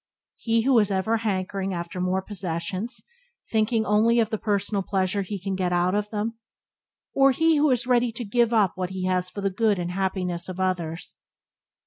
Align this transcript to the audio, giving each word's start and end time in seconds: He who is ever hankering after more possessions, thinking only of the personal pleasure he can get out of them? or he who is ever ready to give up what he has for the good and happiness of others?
He 0.37 0.63
who 0.63 0.79
is 0.79 0.89
ever 0.89 1.17
hankering 1.17 1.75
after 1.75 2.01
more 2.01 2.23
possessions, 2.23 3.03
thinking 3.51 3.85
only 3.85 4.19
of 4.19 4.31
the 4.31 4.39
personal 4.39 4.81
pleasure 4.81 5.21
he 5.21 5.39
can 5.39 5.53
get 5.53 5.71
out 5.71 5.93
of 5.93 6.09
them? 6.09 6.39
or 7.13 7.29
he 7.29 7.57
who 7.57 7.69
is 7.69 7.83
ever 7.85 7.91
ready 7.91 8.11
to 8.13 8.25
give 8.25 8.51
up 8.51 8.71
what 8.73 8.89
he 8.89 9.05
has 9.05 9.29
for 9.29 9.41
the 9.41 9.51
good 9.51 9.77
and 9.77 9.91
happiness 9.91 10.49
of 10.49 10.59
others? 10.59 11.13